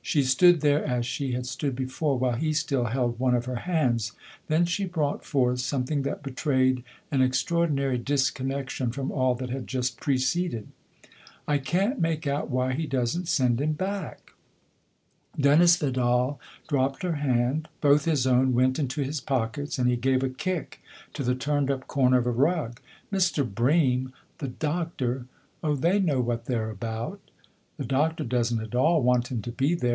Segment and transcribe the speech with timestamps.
[0.00, 3.56] She stood there as she had stood before, while he still held one of her
[3.68, 4.12] hands;
[4.46, 9.66] then she brought forth some thing that betrayed an extraordinary disconnection from all that had
[9.66, 10.68] just preceded."
[11.46, 14.32] I can't make out why he doesn't send him back!"
[15.36, 19.20] THE OTHER HOUSE 69 Dennis Vidal dropped her hand; both his own went into his
[19.20, 20.80] pockets, and he gave a kick
[21.12, 22.80] to the turned up corner of a rug."
[23.12, 23.44] Mr.
[23.46, 25.26] Bream the Doctor?
[25.62, 27.20] Oh, they know what they're about!""
[27.78, 29.88] The doctor doesn't at all want him to be there.